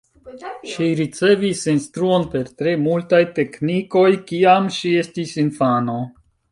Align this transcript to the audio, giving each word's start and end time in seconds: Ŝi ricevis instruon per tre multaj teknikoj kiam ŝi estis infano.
Ŝi 0.69 0.87
ricevis 0.99 1.61
instruon 1.75 2.25
per 2.33 2.49
tre 2.63 2.75
multaj 2.89 3.23
teknikoj 3.39 4.09
kiam 4.33 4.75
ŝi 4.79 4.97
estis 5.07 5.41
infano. 5.49 6.03